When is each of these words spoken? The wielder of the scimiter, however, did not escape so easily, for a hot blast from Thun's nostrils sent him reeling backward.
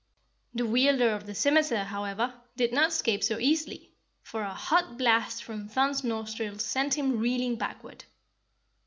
The 0.55 0.65
wielder 0.65 1.11
of 1.11 1.27
the 1.27 1.35
scimiter, 1.35 1.83
however, 1.83 2.33
did 2.57 2.73
not 2.73 2.87
escape 2.87 3.23
so 3.23 3.37
easily, 3.37 3.91
for 4.23 4.41
a 4.41 4.51
hot 4.51 4.97
blast 4.97 5.43
from 5.43 5.67
Thun's 5.67 6.03
nostrils 6.03 6.65
sent 6.65 6.97
him 6.97 7.19
reeling 7.19 7.55
backward. 7.55 8.05